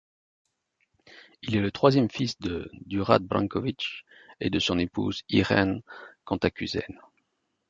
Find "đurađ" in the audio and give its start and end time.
2.87-3.21